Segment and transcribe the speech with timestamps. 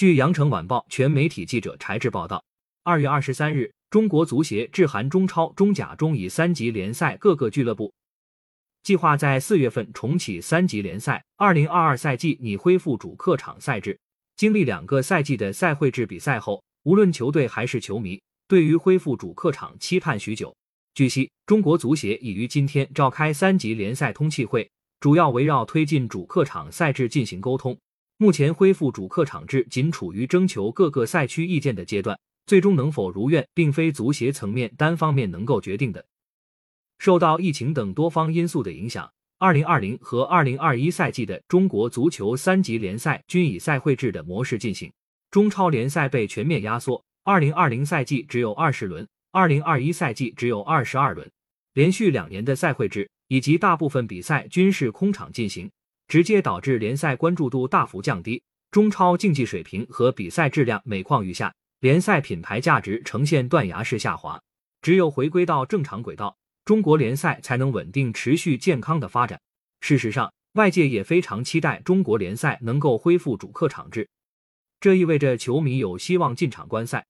[0.00, 2.42] 据羊城晚报全媒体记者柴志报道，
[2.84, 7.92] 二月二十三日，中国足协致函中超、中甲、中乙三级联赛各个俱乐部，
[8.82, 11.22] 计划在四月份重启三级联赛。
[11.36, 13.98] 二零二二赛季拟恢复主客场赛制。
[14.38, 20.56] 经历两个赛季的赛会制比赛后，无论球队还是球迷，对于恢复主客场期盼许久。
[20.94, 24.66] 据悉，中国足协已于今天召开三级联赛通气会，
[24.98, 27.76] 主要围绕推进主客场赛制进行沟通。
[28.22, 36.04] 目前恢复主客场制仅处于征求各个赛区意见的阶段，最终能否如愿，并非足协层面单方面能够决定的。
[36.98, 44.92] 受到疫情等多方因素的影响，二零二零和二零二一赛季的中国足球三级联赛均以赛会制的模式进行，
[45.30, 49.08] 中超联赛被全面压缩，二零二零赛季只有二十轮。
[49.32, 51.26] 二零二一赛季只有二十二轮，
[51.72, 55.70] 连续两年的赛会制以及大部分比赛均是空场进行，
[56.10, 58.42] 直接导致联赛关注度大幅降低，
[58.72, 64.42] 中超竞技水平和比赛质量每况愈下，联赛品牌价值呈现断崖式下滑。
[64.82, 69.40] 只有回归到正常轨道，中国联赛才能稳定、持续、健康的发展。
[69.82, 74.08] 事实上，外界也非常期待中国联赛能够恢复主客场制，
[74.80, 77.06] 这意味着球迷有希望进场观赛。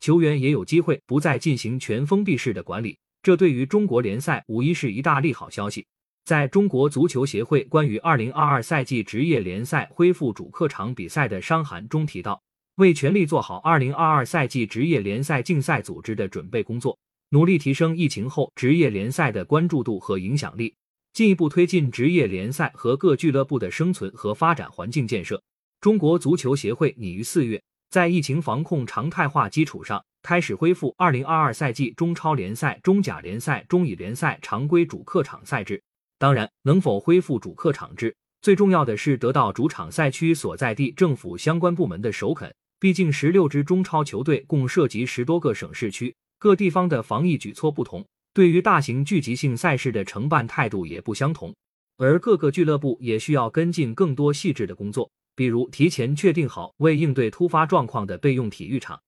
[0.00, 5.86] 球员也有机会不再进行全封闭式的管理，这对于中国联赛无疑是一大利好消息。
[6.24, 12.40] 在中国足球协会关于二零二二赛季职业联赛恢复主客场比赛的商函中提到，
[12.76, 16.96] 为全力做好二零二二赛季职业联赛竞赛组织的准备工作，
[17.30, 20.72] 努力提升疫情后职业联赛的关注度和影响力，
[21.12, 25.42] 进一步推进职业联赛和各俱乐部的生存和发展环境建设。
[25.80, 27.60] 中国足球协会拟于四月。
[27.90, 35.82] 在疫情防控常态化基础上，开始恢复二零二二赛季中超联赛、中甲联赛、中乙联赛常规主客场赛制。
[36.22, 42.54] 当然，能否恢复主客场制，最重要的是得到主场赛区所在地政府相关部门的首肯。
[42.78, 51.52] 毕竟，十六支中超球队共涉及十多个省市区，各地方的防疫举措不同，对于大型聚集性赛事的承办态度也不相同。
[51.96, 55.10] 而各个俱乐部也需要跟进更多细致的工作。
[55.34, 59.00] 比如提前确定好为应对突发状况的备用体育场，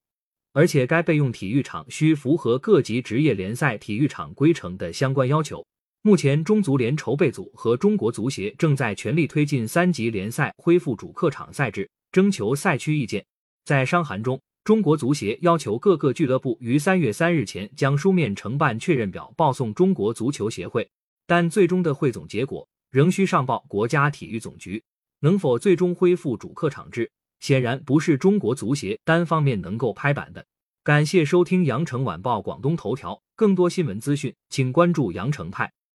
[0.52, 5.64] 而且该备用体育场需符合各级职业联赛体育场规程的相关要求。
[6.06, 13.24] 目前，中足联筹备组和中国足协正在全力推进三级联赛恢复主客场赛制，征求赛区意见。
[13.64, 20.86] 在商函中，中国足协要求各个俱乐部于三月三日前将书面承办确认表报送中国足球协会，
[21.26, 24.84] 但最终的汇总结果仍需上报国家体育总局。
[25.20, 27.10] 能否最终恢复主客场制，
[27.40, 30.44] 显然不是中国足协单方面能够拍板的。
[30.82, 35.72] 感谢收听羊城晚报广东头条，更多新闻资讯，请关注羊城派。